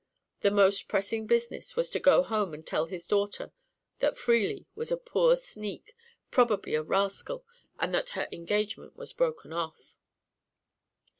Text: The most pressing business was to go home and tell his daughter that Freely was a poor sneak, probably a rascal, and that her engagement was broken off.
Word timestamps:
The 0.39 0.49
most 0.49 0.87
pressing 0.87 1.27
business 1.27 1.75
was 1.75 1.91
to 1.91 1.99
go 1.99 2.23
home 2.23 2.55
and 2.55 2.65
tell 2.65 2.87
his 2.87 3.05
daughter 3.05 3.51
that 3.99 4.17
Freely 4.17 4.65
was 4.73 4.91
a 4.91 4.97
poor 4.97 5.35
sneak, 5.35 5.93
probably 6.31 6.73
a 6.73 6.81
rascal, 6.81 7.45
and 7.77 7.93
that 7.93 8.09
her 8.17 8.27
engagement 8.31 8.95
was 8.97 9.13
broken 9.13 9.53
off. 9.53 9.95